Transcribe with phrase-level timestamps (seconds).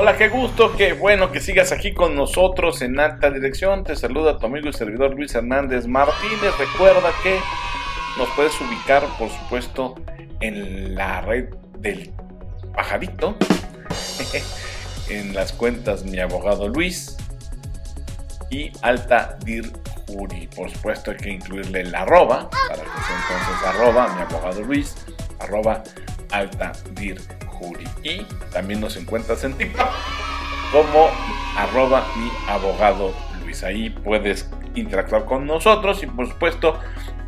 [0.00, 3.82] Hola, qué gusto, qué bueno que sigas aquí con nosotros en alta dirección.
[3.82, 6.56] Te saluda tu amigo y servidor Luis Hernández Martínez.
[6.56, 7.36] Recuerda que
[8.16, 9.96] nos puedes ubicar, por supuesto,
[10.38, 11.48] en la red
[11.80, 12.12] del
[12.76, 13.36] pajarito,
[15.08, 17.16] en las cuentas Mi Abogado Luis
[18.50, 19.68] y Alta Dir
[20.06, 20.46] Juri.
[20.54, 24.94] Por supuesto, hay que incluirle el arroba para que sea entonces arroba Mi Abogado Luis,
[25.40, 25.82] arroba
[26.30, 27.20] Alta Dir
[28.02, 28.22] Y
[28.52, 29.88] también nos encuentras en TikTok
[30.72, 31.10] como
[31.56, 33.62] arroba mi abogado Luis.
[33.64, 36.78] Ahí puedes interactuar con nosotros y por supuesto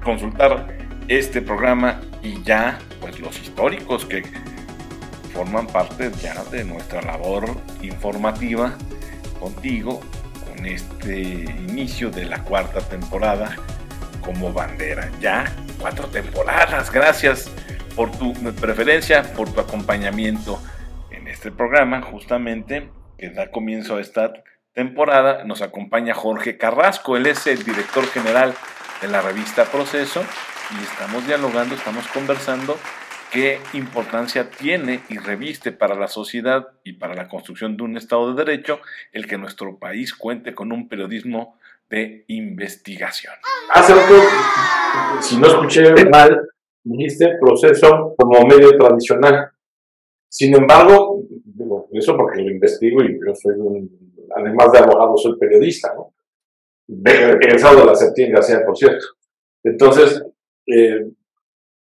[0.03, 0.77] consultar
[1.09, 4.23] este programa y ya pues los históricos que
[5.33, 7.45] forman parte ya de nuestra labor
[7.83, 8.75] informativa
[9.39, 10.01] contigo
[10.47, 13.57] con este inicio de la cuarta temporada
[14.21, 15.11] como bandera.
[15.21, 17.51] Ya cuatro temporadas, gracias
[17.95, 20.61] por tu preferencia, por tu acompañamiento
[21.11, 24.33] en este programa, justamente que da comienzo a esta
[24.73, 25.45] temporada.
[25.45, 28.55] Nos acompaña Jorge Carrasco, él es el director general
[29.03, 30.25] de la revista Proceso
[30.71, 32.79] y estamos dialogando, estamos conversando
[33.31, 38.33] qué importancia tiene y reviste para la sociedad y para la construcción de un Estado
[38.33, 38.81] de Derecho
[39.13, 43.35] el que nuestro país cuente con un periodismo de investigación.
[43.73, 44.15] Hace rato,
[45.21, 46.49] si no escuché mal,
[46.85, 49.51] dijiste proceso como medio tradicional.
[50.29, 55.39] Sin embargo, digo, eso porque lo investigo y yo soy un, además de abogado, soy
[55.39, 56.15] periodista, ¿no?
[56.89, 59.05] Egresado de la Septiembre por cierto.
[59.63, 60.23] Entonces,
[60.67, 61.11] eh,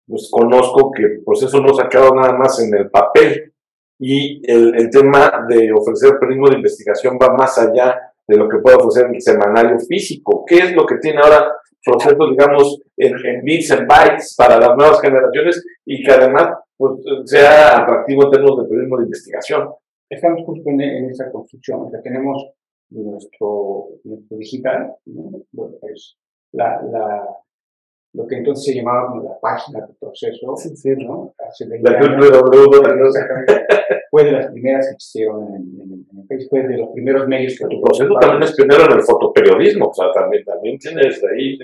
[0.06, 3.52] pues conozco que el proceso no se ha quedado nada más en el papel
[3.98, 8.58] y el, el tema de ofrecer periodismo de investigación va más allá de lo que
[8.58, 10.44] puede ofrecer el semanario físico.
[10.46, 11.52] ¿Qué es lo que tiene ahora
[11.86, 17.82] procesos, digamos, en, bits and bytes para las nuevas generaciones y que además pues, sea
[17.82, 19.70] atractivo en términos de periodismo de investigación.
[20.10, 22.50] Estamos justo en, esa construcción, o sea, tenemos
[22.90, 24.94] nuestro, nuestro digital,
[25.80, 26.16] pues,
[26.52, 27.26] la, la,
[28.14, 31.34] lo que entonces se llamaba como la página del proceso, sí, sí, ¿no?
[31.38, 31.98] la
[34.10, 37.58] fue de las primeras que existieron en, en, en, Facebook, fue de los primeros medios
[37.58, 37.66] que...
[37.66, 41.58] Tu proceso también es pionero en el fotoperiodismo, o sea, también, también tienes ahí...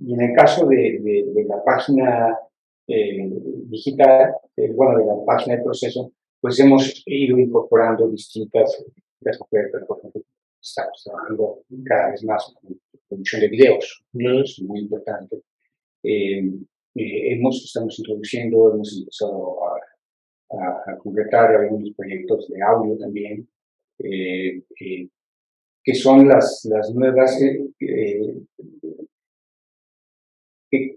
[0.00, 1.00] Y en el caso de,
[1.34, 2.38] de, la página
[2.86, 3.30] eh,
[3.66, 8.84] digital, eh, bueno, de la página de proceso, pues hemos ido incorporando distintas
[9.20, 10.22] las ofertas, por ejemplo,
[10.60, 12.78] estamos trabajando cada vez más con
[13.08, 15.42] producción de videos, es muy importante.
[16.02, 16.44] Eh,
[16.94, 19.80] eh, hemos, estamos introduciendo, hemos empezado a,
[20.50, 23.48] a, concretar algunos proyectos de audio también,
[23.98, 24.62] eh,
[25.82, 27.38] que son las, las nuevas,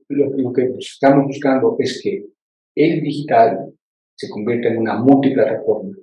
[0.09, 2.25] lo, lo, que estamos buscando es que
[2.75, 3.73] el digital
[4.16, 5.95] se convierta en una multiplataforma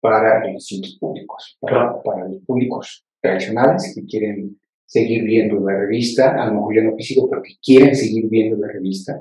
[0.00, 6.40] para los distintos públicos, para, para los públicos tradicionales que quieren seguir viendo la revista,
[6.42, 9.18] a lo mejor ya no físico, pero que quieren seguir viendo la revista,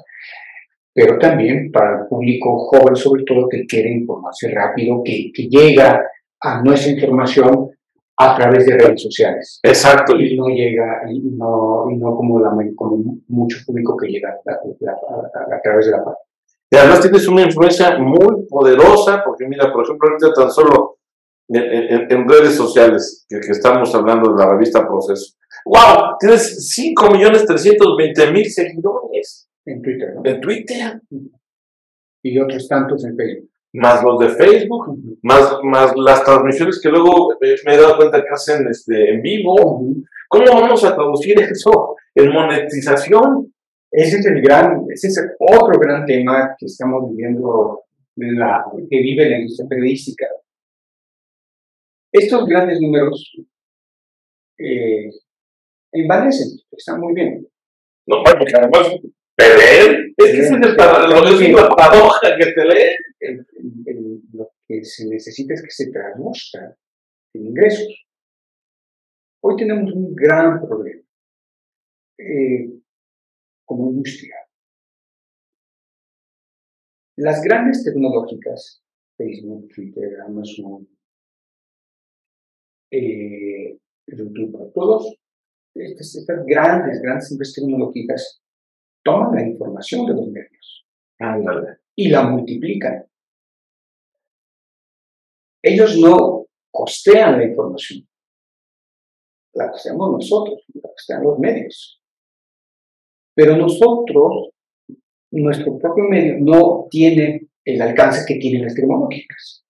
[0.93, 6.01] pero también para el público joven, sobre todo, que quiere informarse rápido, que, que llega
[6.41, 7.69] a nuestra información
[8.17, 9.59] a través de redes sociales.
[9.63, 10.15] Exacto.
[10.15, 14.51] Y no llega, y no, y no como, la, como mucho público que llega a,
[14.51, 16.17] a, a través de la página.
[16.69, 20.97] Y además tienes una influencia muy poderosa, porque mira, por ejemplo, ahorita tan solo
[21.49, 26.17] en, en, redes sociales, que, que, estamos hablando de la revista Proceso, ¡Wow!
[26.19, 29.47] Tienes 5.320.000 seguidores.
[29.65, 30.21] En Twitter, ¿no?
[30.25, 31.01] En Twitter.
[32.23, 33.49] Y otros tantos en Facebook.
[33.75, 38.29] Más los de Facebook, más, más las transmisiones que luego me he dado cuenta que
[38.29, 39.83] hacen este, en vivo.
[40.29, 43.51] ¿Cómo vamos a traducir eso en monetización?
[43.91, 47.81] Ese es el gran, ese es otro gran tema que estamos viviendo,
[48.15, 50.27] la, que vive la industria periodística.
[52.11, 53.35] Estos grandes números
[54.59, 55.09] eh,
[55.91, 57.47] envanecen, están muy bien.
[58.05, 58.99] No, porque además
[59.37, 60.75] leen, es que es una
[61.75, 63.47] paradoja que te leen.
[64.33, 66.77] lo que se necesita es que se traduzca
[67.33, 68.05] en ingresos.
[69.41, 71.03] Hoy tenemos un gran problema
[72.17, 72.69] eh,
[73.65, 74.35] como industria.
[77.17, 78.83] Las grandes tecnológicas,
[79.17, 80.87] Facebook, Twitter, Amazon,
[82.91, 83.77] eh,
[84.07, 85.15] YouTube, todos
[85.75, 88.42] estas, estas grandes, grandes empresas tecnológicas
[89.03, 90.85] toman la información de los medios
[91.95, 93.05] y la multiplican.
[95.61, 98.07] Ellos no costean la información,
[99.53, 102.01] la costeamos nosotros, la costean los medios.
[103.35, 104.49] Pero nosotros,
[105.31, 109.65] nuestro propio medio, no tiene el alcance que tienen las tecnológicas.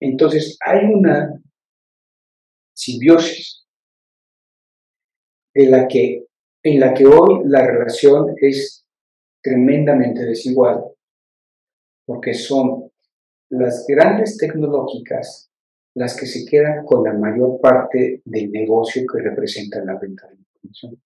[0.00, 1.40] Entonces, hay una
[2.74, 3.66] simbiosis
[5.54, 6.26] en la que,
[6.62, 8.86] en la que hoy la relación es
[9.42, 10.84] tremendamente desigual,
[12.06, 12.90] porque son
[13.50, 15.50] las grandes tecnológicas
[15.94, 20.36] las que se quedan con la mayor parte del negocio que representa la venta de
[20.36, 21.02] información.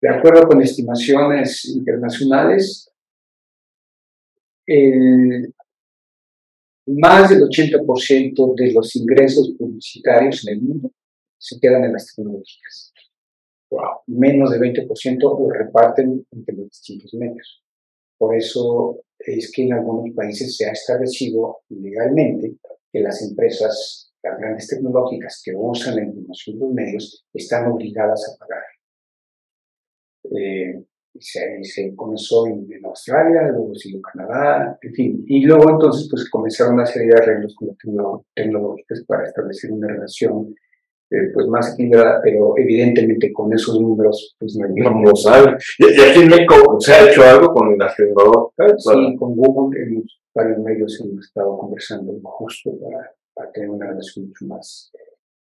[0.00, 2.90] De acuerdo con estimaciones internacionales,
[6.86, 10.92] más del 80% de los ingresos publicitarios en el mundo
[11.36, 12.89] se quedan en las tecnologías.
[14.06, 17.62] Menos del 20% lo reparten entre los distintos medios.
[18.18, 22.56] Por eso es que en algunos países se ha establecido legalmente
[22.92, 28.28] que las empresas, las grandes tecnológicas que usan la información de los medios, están obligadas
[28.28, 28.64] a pagar.
[30.36, 30.84] Eh,
[31.18, 35.24] se, comenzó en, Australia, luego siguió Canadá, en fin.
[35.26, 37.76] Y luego entonces pues comenzaron una serie de arreglos con las
[38.34, 40.54] tecnológicas para establecer una relación
[41.10, 45.56] eh, pues más equilibrada, pero evidentemente con esos números pues no No lo sabe.
[45.78, 48.82] ¿Y, aquí en México se ha hecho algo con las tecnológicas?
[48.82, 50.04] Sí, con Google en
[50.34, 54.90] varios medios hemos estado conversando justo para, para tener una relación mucho más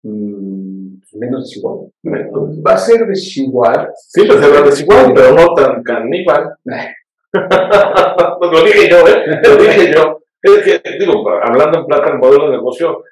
[0.03, 1.91] Mm, menos desigual.
[2.05, 3.89] Va a ser desigual.
[3.95, 6.55] Sí, va a ser desigual, pero no tan caníbal.
[6.63, 9.41] lo dije yo, ¿eh?
[9.43, 10.21] Lo dije yo.
[10.41, 13.03] Es que, digo, hablando en plata, el modelo de negocio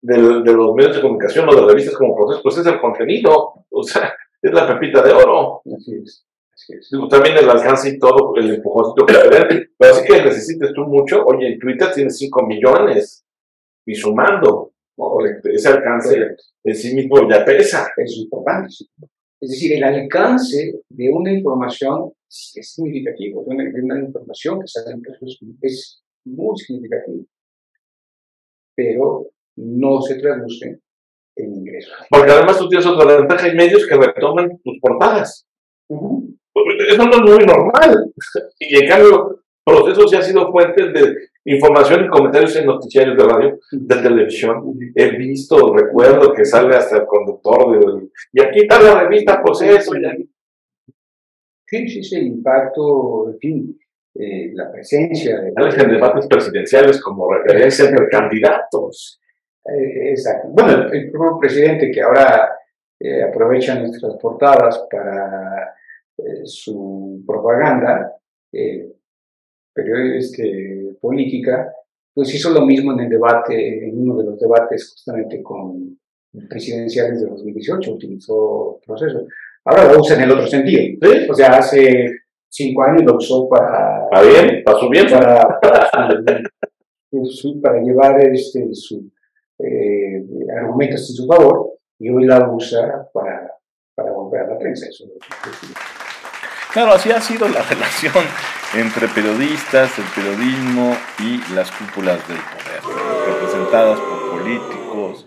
[0.00, 3.66] de, de los medios de comunicación o de revistas como proceso, pues es el contenido.
[3.70, 5.62] O sea, es la pepita de oro.
[5.74, 6.24] Así es.
[6.90, 11.24] Digo, también el alcance y todo, el empujoncito que Pero así que necesites tú mucho.
[11.24, 13.24] Oye, en Twitter tienes 5 millones
[13.86, 14.72] y sumando.
[15.44, 17.88] Ese alcance en sí mismo ya pesa.
[17.96, 18.74] Es importante.
[19.40, 25.02] Es decir, el alcance de una información es significativo, de una, información que sale en
[25.62, 27.24] es muy significativo,
[28.74, 30.80] pero no se traduce
[31.36, 31.92] en ingresos.
[32.10, 35.46] Porque además tú tienes otra ventaja, hay medios que retoman tus portadas.
[35.88, 38.12] Eso no es muy normal.
[38.58, 43.24] Y en cambio, procesos ya han sido fuentes de información y comentarios en noticiarios de
[43.24, 44.78] radio, de televisión.
[44.94, 49.96] He visto, recuerdo que sale hasta el conductor de, y aquí está la revista Proceso.
[49.96, 50.28] Y
[51.70, 53.78] Sí, sí, sí, el impacto, en fin,
[54.14, 55.38] eh, la presencia.
[55.38, 55.52] De...
[55.54, 59.20] en debates presidenciales como referencia entre candidatos.
[59.68, 60.48] Eh, exacto.
[60.50, 62.50] Bueno, el, propio presidente que ahora
[62.98, 65.74] eh, aprovecha nuestras portadas para
[66.42, 68.12] su propaganda,
[69.72, 70.42] periodista
[71.00, 71.72] política,
[72.12, 75.96] pues hizo lo mismo en el debate, en uno de los debates justamente con
[76.48, 79.28] presidenciales de 2018, utilizó proceso.
[79.64, 80.98] Ahora lo usa en el otro sentido.
[81.30, 82.06] O sea, hace
[82.48, 84.08] cinco años lo usó para...
[84.10, 84.62] ¿Para bien?
[84.64, 85.06] ¿Para su bien?
[85.08, 85.90] Para, para,
[87.82, 89.10] llevar este, su,
[89.58, 90.24] eh,
[90.60, 93.52] argumentos en su favor y hoy la usa para,
[93.94, 94.86] para volver a la prensa.
[94.88, 95.04] Eso
[96.72, 98.24] Claro, así ha sido la relación
[98.74, 102.96] entre periodistas, el periodismo y las cúpulas del poder,
[103.26, 105.26] representadas por políticos,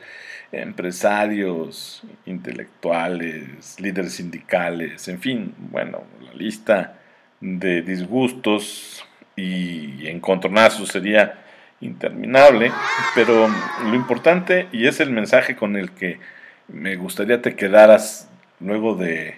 [0.51, 6.99] empresarios, intelectuales, líderes sindicales, en fin, bueno, la lista
[7.39, 9.03] de disgustos
[9.35, 11.40] y encontronazos sería
[11.81, 12.71] interminable,
[13.15, 13.47] pero
[13.83, 16.19] lo importante, y es el mensaje con el que
[16.67, 19.35] me gustaría te quedaras luego de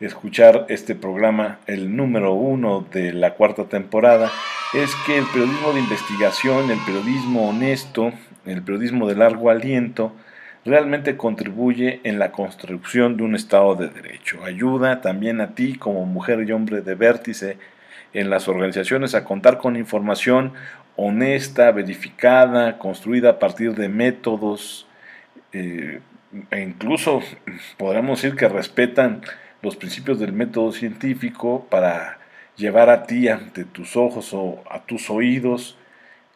[0.00, 4.30] escuchar este programa, el número uno de la cuarta temporada,
[4.74, 8.12] es que el periodismo de investigación, el periodismo honesto,
[8.44, 10.12] el periodismo de largo aliento,
[10.66, 14.44] realmente contribuye en la construcción de un Estado de Derecho.
[14.44, 17.56] Ayuda también a ti como mujer y hombre de vértice
[18.12, 20.52] en las organizaciones a contar con información
[20.96, 24.86] honesta, verificada, construida a partir de métodos,
[25.52, 26.00] eh,
[26.50, 27.22] e incluso
[27.76, 29.22] podríamos decir que respetan
[29.62, 32.18] los principios del método científico para
[32.56, 35.78] llevar a ti ante tus ojos o a tus oídos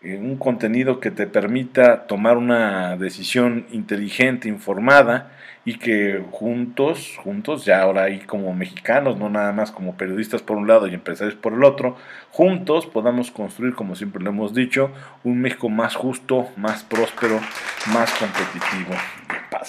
[0.03, 5.33] eh, un contenido que te permita tomar una decisión inteligente, informada
[5.65, 10.57] y que juntos, juntos, ya ahora ahí como mexicanos, no nada más como periodistas por
[10.57, 11.97] un lado y empresarios por el otro,
[12.31, 14.91] juntos podamos construir, como siempre lo hemos dicho,
[15.23, 17.41] un México más justo, más próspero,
[17.93, 18.95] más competitivo.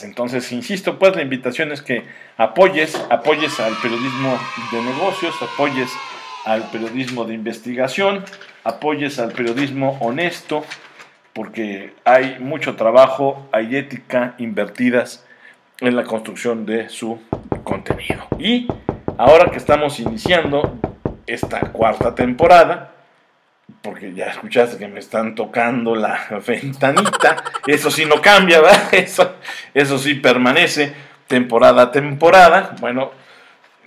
[0.03, 2.03] Entonces, insisto, pues la invitación es que
[2.37, 4.39] apoyes, apoyes al periodismo
[4.71, 5.91] de negocios, apoyes
[6.45, 8.23] al periodismo de investigación,
[8.63, 10.63] apoyes al periodismo honesto,
[11.33, 15.25] porque hay mucho trabajo, hay ética invertidas
[15.81, 17.19] en la construcción de su
[17.63, 18.27] contenido.
[18.39, 18.67] Y
[19.17, 20.79] ahora que estamos iniciando
[21.27, 22.91] esta cuarta temporada,
[23.81, 27.43] porque ya escuchaste que me están tocando la ventanita.
[27.65, 28.61] Eso sí no cambia.
[28.91, 29.35] Eso,
[29.73, 30.93] eso sí permanece
[31.27, 32.75] temporada a temporada.
[32.79, 33.11] Bueno,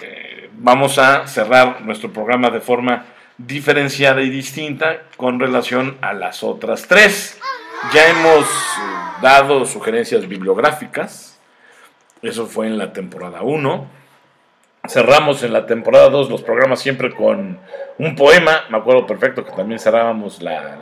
[0.00, 3.04] eh, vamos a cerrar nuestro programa de forma
[3.36, 7.38] diferenciada y distinta con relación a las otras tres.
[7.92, 11.33] Ya hemos eh, dado sugerencias bibliográficas.
[12.24, 14.04] Eso fue en la temporada 1
[14.88, 17.58] cerramos en la temporada 2 los programas siempre con
[17.98, 18.64] un poema.
[18.70, 20.78] Me acuerdo perfecto que también cerrábamos la,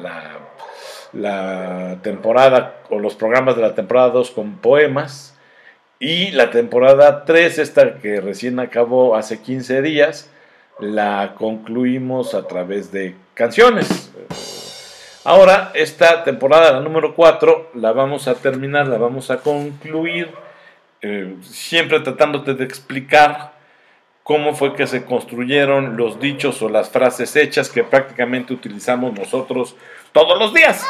[1.12, 5.36] la, temporada o los programas de la temporada 2 con poemas.
[5.98, 10.30] Y la temporada 3, esta que recién acabó hace 15 días,
[10.80, 14.10] la concluimos a través de canciones.
[15.22, 20.28] Ahora, esta temporada, la número 4, la vamos a terminar, la vamos a concluir,
[21.02, 23.52] eh, siempre tratándote de explicar
[24.22, 29.74] cómo fue que se construyeron los dichos o las frases hechas que prácticamente utilizamos nosotros
[30.12, 30.86] todos los días.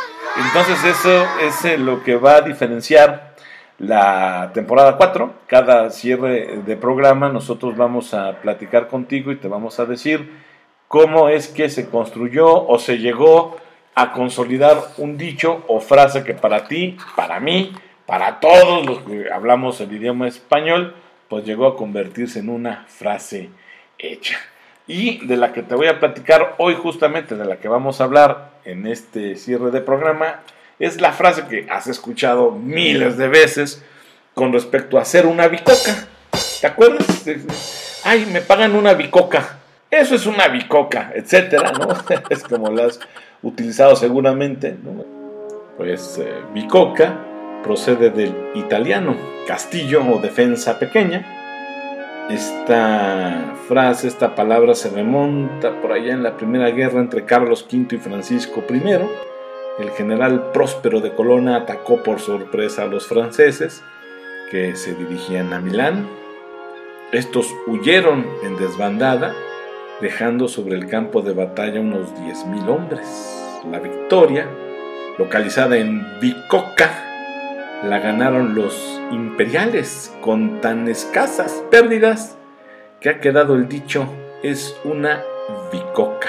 [0.46, 3.32] Entonces eso es lo que va a diferenciar
[3.78, 5.34] la temporada 4.
[5.46, 10.30] Cada cierre de programa nosotros vamos a platicar contigo y te vamos a decir
[10.88, 13.56] cómo es que se construyó o se llegó
[13.94, 17.72] a consolidar un dicho o frase que para ti, para mí,
[18.06, 20.94] para todos los que hablamos el idioma español,
[21.28, 23.50] pues llegó a convertirse en una frase
[23.98, 24.38] hecha.
[24.86, 28.04] Y de la que te voy a platicar hoy justamente, de la que vamos a
[28.04, 30.40] hablar en este cierre de programa,
[30.78, 33.82] es la frase que has escuchado miles de veces
[34.34, 36.08] con respecto a hacer una bicoca.
[36.60, 37.24] ¿Te acuerdas?
[38.04, 39.58] Ay, me pagan una bicoca.
[39.90, 41.88] Eso es una bicoca, etcétera, ¿no?
[42.30, 42.98] Es como la has
[43.42, 44.74] utilizado seguramente.
[45.76, 47.31] Pues eh, bicoca
[47.62, 49.16] procede del italiano,
[49.46, 51.26] castillo o defensa pequeña.
[52.30, 57.96] Esta frase, esta palabra se remonta por allá en la primera guerra entre Carlos V
[57.96, 58.82] y Francisco I.
[59.78, 63.82] El general Próspero de Colonna atacó por sorpresa a los franceses
[64.50, 66.06] que se dirigían a Milán.
[67.10, 69.34] Estos huyeron en desbandada,
[70.00, 73.60] dejando sobre el campo de batalla unos 10.000 hombres.
[73.70, 74.46] La victoria,
[75.18, 77.11] localizada en Bicocca,
[77.82, 82.36] la ganaron los imperiales con tan escasas pérdidas
[83.00, 84.06] que ha quedado el dicho
[84.42, 85.22] es una
[85.72, 86.28] bicoca,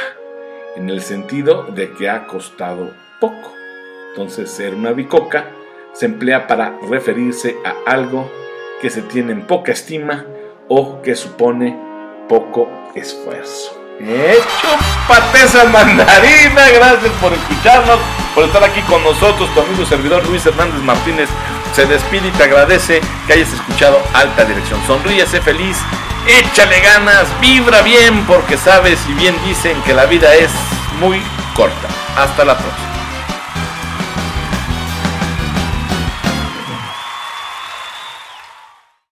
[0.75, 3.53] en el sentido de que ha costado poco.
[4.09, 5.45] Entonces ser una bicoca
[5.93, 8.31] se emplea para referirse a algo
[8.81, 10.25] que se tiene en poca estima
[10.67, 11.77] o que supone
[12.27, 13.82] poco esfuerzo.
[13.99, 14.77] Hecho
[15.43, 17.99] esa mandarina, gracias por escucharnos,
[18.33, 19.53] por estar aquí con nosotros.
[19.53, 21.29] Tu amigo servidor Luis Hernández Martínez
[21.75, 24.79] se despide y te agradece que hayas escuchado Alta Dirección.
[24.87, 25.77] Sonríe, sé feliz,
[26.27, 30.51] échale ganas, vibra bien, porque sabes y bien dicen que la vida es
[30.99, 31.21] muy
[31.55, 31.87] corta.
[32.17, 32.92] Hasta la próxima.